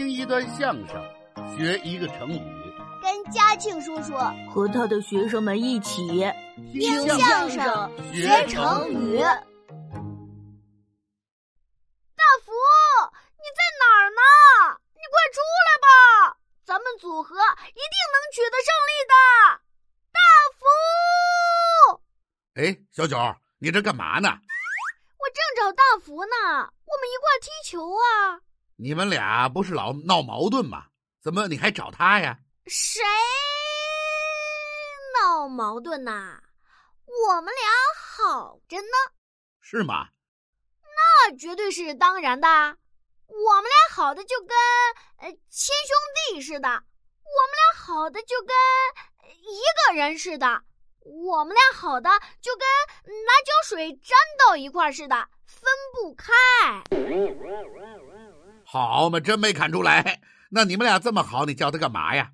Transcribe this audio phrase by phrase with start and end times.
[0.00, 0.96] 听一段相声，
[1.54, 2.40] 学一个成语，
[3.02, 4.14] 跟嘉庆叔叔
[4.50, 6.24] 和他的学生们一起
[6.72, 7.60] 听相声
[8.10, 9.18] 学成语。
[9.18, 9.44] 大
[12.42, 12.50] 福，
[13.36, 14.22] 你在哪儿呢？
[14.94, 15.38] 你快出
[15.68, 15.86] 来吧，
[16.64, 19.14] 咱们组合一定能取得胜利的。
[20.16, 20.18] 大
[20.56, 20.64] 福，
[22.54, 23.18] 哎，小九，
[23.58, 24.30] 你这干嘛呢？
[25.18, 26.32] 我正找大福呢，
[26.86, 28.40] 我们一块踢球啊。
[28.82, 30.86] 你们俩不是老闹矛盾吗？
[31.22, 32.38] 怎么你还找他呀？
[32.66, 33.02] 谁
[35.20, 36.40] 闹矛盾呐？
[37.28, 38.86] 我们俩好着呢。
[39.60, 40.08] 是吗？
[40.80, 42.48] 那绝对是当然的。
[42.48, 44.56] 我们俩好的就跟
[45.18, 45.94] 呃亲兄
[46.32, 48.56] 弟似的，我们俩好的就跟
[49.28, 50.62] 一个人似的，
[51.04, 52.08] 我们俩好的
[52.40, 52.66] 就跟
[53.26, 56.32] 拿胶水粘到一块似的，分不开。
[58.72, 60.20] 好嘛，真没看出来。
[60.50, 62.30] 那你们俩这么好，你叫他干嘛呀？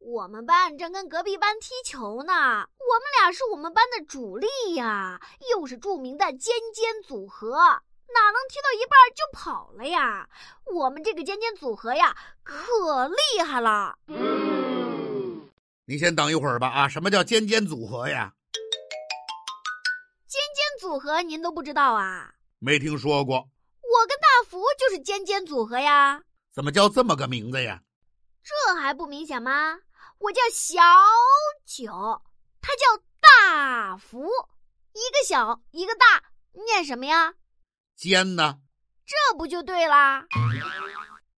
[0.00, 5.20] 我们班正跟隔壁班踢球呢，我们俩是我们班的主力呀，
[5.52, 10.28] 又是著名的尖尖组合，哪能踢到一半就跑了呀？
[10.74, 13.96] 我们这个尖尖组合呀，可厉害了。
[14.08, 15.48] 嗯
[15.84, 16.88] 你先等一会儿吧啊！
[16.88, 18.32] 什么叫尖尖组合呀？
[20.26, 22.34] 尖尖组合您都不知道啊？
[22.58, 23.48] 没听说过。
[23.98, 27.82] 我跟大福就是尖尖组合呀，怎么叫这么个名字呀？
[28.42, 29.78] 这还不明显吗？
[30.18, 30.80] 我叫小
[31.64, 31.90] 九，
[32.60, 34.26] 他叫大福，
[34.92, 36.22] 一个小一个大，
[36.52, 37.34] 念什么呀？
[37.96, 38.58] 尖呢？
[39.06, 40.26] 这不就对啦？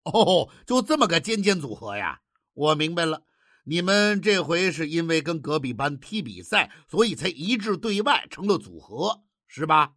[0.05, 2.21] 哦，就这么个尖尖组合呀！
[2.55, 3.23] 我明白了，
[3.65, 9.93] 你们这回是因为跟隔壁班踢比赛，所以才一致对外成了组合，是吧？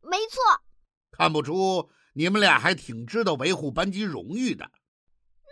[0.00, 0.40] 没错。
[1.10, 4.68] 看不出你们俩还挺知道维护班级荣誉的，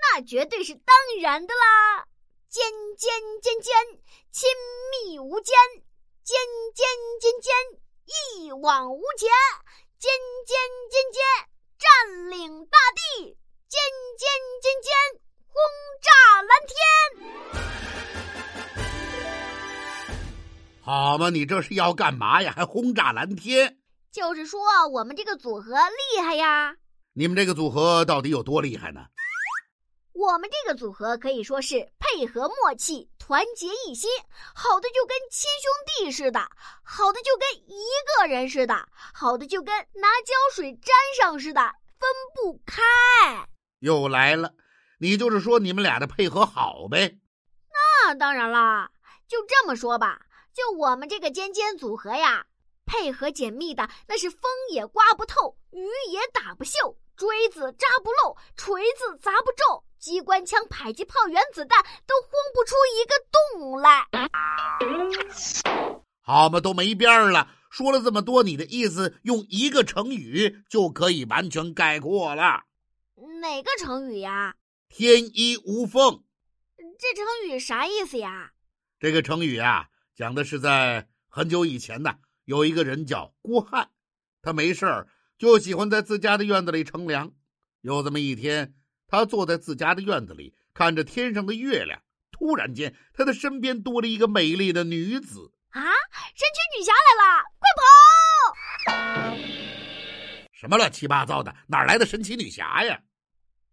[0.02, 2.08] 那绝对是当然的啦！
[2.48, 2.64] 尖
[2.98, 3.08] 尖
[3.40, 3.72] 尖尖，
[4.32, 4.48] 亲
[4.90, 5.54] 密无间；
[6.24, 6.36] 尖
[6.74, 6.84] 尖
[7.20, 7.54] 尖尖，
[8.42, 9.28] 一往无前；
[9.96, 10.10] 尖
[10.44, 10.58] 尖
[10.90, 11.22] 尖尖，
[11.78, 13.36] 占领大地；
[13.68, 13.78] 尖
[14.18, 14.28] 尖
[14.60, 14.92] 尖尖，
[15.46, 15.54] 轰
[16.02, 16.10] 炸
[16.42, 16.74] 蓝天。
[20.82, 22.52] 好嘛，你这是要干嘛呀？
[22.56, 23.78] 还轰炸蓝天？
[24.16, 26.74] 就是说，我们这个组合厉害呀！
[27.12, 29.00] 你们这个组合到底有多厉害呢？
[30.14, 34.10] 我们这个组合可以说是配合默契、团结一心，
[34.54, 35.70] 好的就跟亲兄
[36.06, 36.40] 弟似的，
[36.82, 37.84] 好的就跟一
[38.16, 41.60] 个人似的，好的就跟拿胶水粘上似的，
[42.00, 42.82] 分不开。
[43.80, 44.54] 又来了，
[44.98, 47.18] 你就是说你们俩的配合好呗？
[47.70, 48.90] 那当然啦，
[49.28, 50.22] 就这么说吧，
[50.54, 52.46] 就我们这个尖尖组合呀。
[52.86, 64.06] 配合紧密的，那是风也刮不透，雨也打不锈，锥子扎不漏，锤子砸不中，机关枪、迫击炮、原子弹都轰不出一个洞来。
[66.22, 67.50] 好嘛，都没边儿了。
[67.70, 72.62] 说了这么多，你的意思用一个成语就可以完全概括了？
[73.40, 74.54] 哪个成语呀？
[74.88, 76.22] 天衣无缝。
[76.98, 78.52] 这成语啥意思呀？
[78.98, 82.14] 这个成语啊，讲的是在很久以前呢。
[82.46, 83.90] 有一个人叫郭汉，
[84.40, 87.32] 他没事儿就喜欢在自家的院子里乘凉。
[87.80, 88.72] 有这么一天，
[89.08, 92.00] 他坐在自家的院子里，看着天上的月亮。
[92.30, 95.50] 突然间，他的身边多了一个美丽的女子。
[95.70, 95.82] 啊！
[95.82, 99.36] 神奇女侠来了，快跑！
[100.52, 101.52] 什么乱七八糟的？
[101.66, 103.00] 哪来的神奇女侠呀？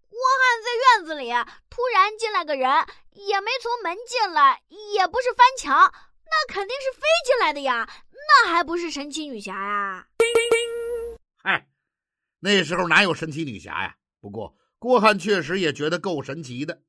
[0.09, 1.29] 郭汉在院子里，
[1.69, 2.67] 突然进来个人，
[3.11, 4.63] 也没从门进来，
[4.95, 5.93] 也不是翻墙，
[6.25, 7.87] 那肯定是飞进来的呀。
[8.27, 10.07] 那还不是神奇女侠呀？
[11.37, 11.67] 嗨，
[12.39, 13.95] 那时候哪有神奇女侠呀？
[14.21, 16.81] 不过郭汉确实也觉得够神奇的。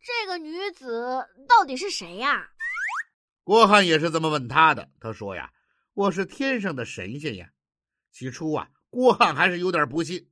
[0.00, 2.48] 这个女子到底是谁呀？
[3.44, 4.88] 郭汉也是这么问他的。
[5.00, 5.50] 他说呀
[5.94, 7.48] ：“我是天上的神仙呀。”
[8.12, 10.30] 起初啊，郭汉还是有点不信。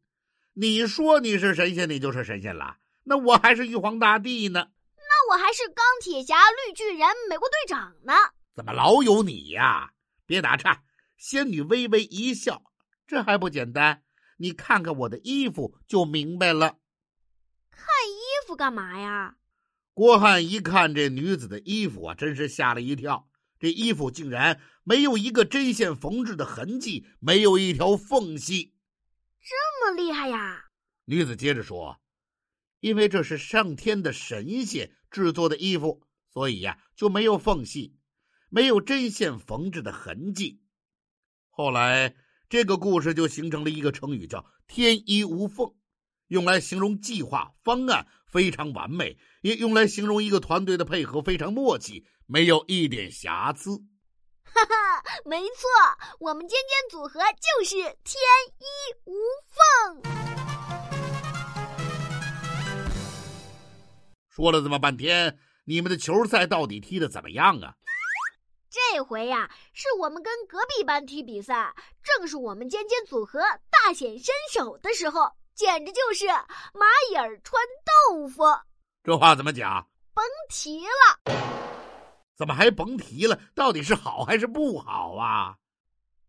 [0.52, 2.76] 你说你是神仙，你就是神仙了。
[3.04, 4.68] 那我还是玉皇大帝呢。
[4.96, 8.12] 那我还是钢铁侠、绿巨人、美国队长呢。
[8.54, 9.90] 怎么老有你呀？
[10.26, 10.82] 别打岔，
[11.16, 12.62] 仙女微微一笑，
[13.06, 14.02] 这还不简单？
[14.38, 16.78] 你看看我的衣服就明白了。
[17.70, 19.36] 看衣服干嘛呀？
[19.94, 23.30] 郭汉一看这女子的衣服啊，真是吓了一跳。
[23.58, 28.74] 这衣服竟然没有一个针线缝制的痕迹，没有一条缝隙。
[29.40, 30.66] 这么厉害呀？
[31.06, 31.98] 女子接着说
[32.80, 37.96] ：“因为这是上天的神仙制作的衣服，所以呀就没有缝隙。”
[38.48, 40.60] 没有针线缝制的痕迹。
[41.50, 42.14] 后来，
[42.48, 45.74] 这个故事就形成了一个成语，叫“天衣无缝”。
[46.28, 53.78] 用来形容计划方案非常完美，也用来形容一个团队的配合非常默契，没有一点瑕疵。
[54.44, 55.60] 哈哈，没错，
[56.20, 58.20] 我们尖尖组合就是天
[58.58, 58.64] 衣
[59.04, 59.14] 无
[59.52, 60.02] 缝。
[64.28, 67.74] 说了这么半天，你们的球赛到底踢的怎么样啊？
[68.76, 73.40] 这回呀，是我们跟隔壁班踢比赛，正是我们尖尖组合
[73.70, 77.62] 大显身手的时候，简直就是蚂蚁儿穿
[78.10, 78.42] 豆腐。
[79.02, 79.88] 这话怎么讲？
[80.12, 81.32] 甭提了。
[82.36, 83.40] 怎么还甭提了？
[83.54, 85.56] 到底是好还是不好啊？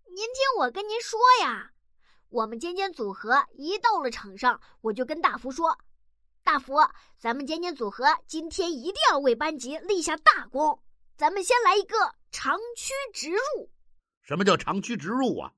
[0.06, 1.72] 您听我跟您说呀，
[2.30, 5.78] 我们尖尖组合一到了场上，我就跟大福说
[6.46, 6.76] ：“大福，
[7.20, 10.82] 咱们尖尖组合今天一定要为班级立下大功。
[11.18, 11.98] 咱们先来一个
[12.32, 13.40] 长驱直入。”
[14.22, 15.52] 什么叫长驱直入啊？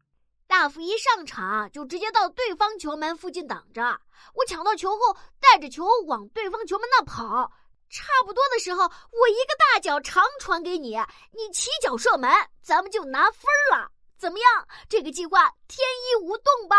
[0.47, 3.99] 大福一上场就直接到对方球门附近挡着，
[4.35, 7.51] 我抢到球后带着球往对方球门那跑。
[7.89, 10.91] 差不多的时候，我一个大脚长传给你，
[11.31, 12.31] 你起脚射门，
[12.61, 13.91] 咱们就拿分了。
[14.17, 14.67] 怎么样？
[14.87, 16.75] 这个计划天衣无缝吧？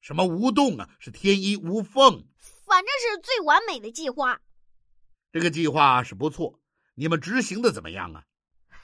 [0.00, 0.88] 什么无洞啊？
[1.00, 2.24] 是天衣无缝。
[2.66, 4.40] 反正是最完美的计划。
[5.32, 6.58] 这个计划是不错，
[6.96, 8.22] 你们执行的怎么样啊？
[8.70, 8.78] 嘿，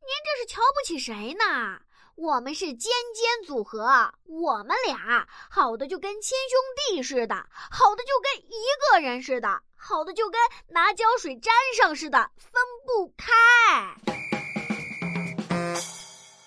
[0.00, 1.82] 您这是瞧不起谁呢？
[2.14, 6.58] 我们是尖尖组合，我们俩好的就跟亲兄
[6.96, 7.34] 弟似的，
[7.70, 9.60] 好的就跟一个人似的。
[9.74, 12.52] 好的就跟拿胶水粘上似的，分
[12.86, 13.34] 不开。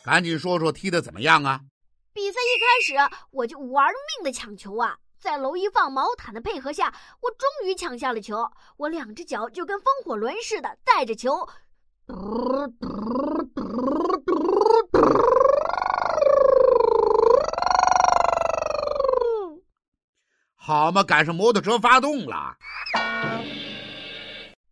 [0.03, 1.61] 赶紧说说踢的怎么样啊？
[2.13, 2.95] 比赛一开始
[3.29, 8.49] 我就玩命的抢球啊，在娄一放、毛毯的配合下，我终于抢下了球。
[8.77, 11.45] 我两只脚就跟风火轮似的带着球，
[20.55, 22.55] 好嘛，赶上摩托车发动了。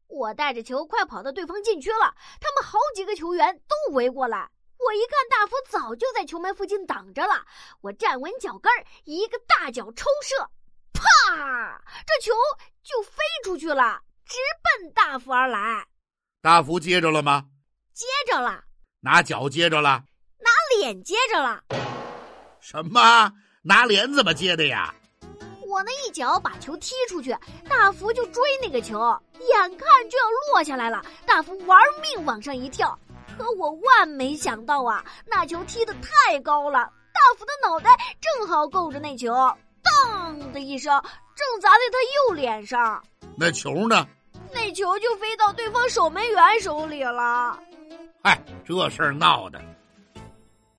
[0.07, 4.49] 我带着球快跑到对方禁区了，他们好几个球员都围过来。
[4.87, 7.43] 我一看，大福早就在球门附近挡着了。
[7.81, 8.71] 我站稳脚跟，
[9.03, 10.49] 一个大脚抽射，
[10.93, 11.83] 啪！
[12.05, 12.31] 这球
[12.83, 14.37] 就飞出去了，直
[14.79, 15.85] 奔大福而来。
[16.41, 17.47] 大福接着了吗？
[17.93, 18.63] 接着了。
[19.01, 20.05] 拿脚接着了？
[20.39, 21.61] 拿脸接着了。
[22.61, 23.33] 什么？
[23.63, 24.95] 拿脸怎么接的呀？
[25.67, 27.35] 我那一脚把球踢出去，
[27.67, 28.97] 大福就追那个球，
[29.33, 31.03] 眼看就要落下来了。
[31.25, 32.97] 大福玩命往上一跳，
[33.37, 39.31] 可我万没想到啊，那球踢得太高了，大福的脑袋正好够着那球，
[39.83, 41.01] 当的一声，
[41.35, 41.97] 正砸在他
[42.29, 43.03] 右脸上。
[43.37, 44.07] 那球呢？
[44.51, 47.59] 那球就飞到对方守门员手里了。
[48.23, 49.61] 嗨，这事儿闹的。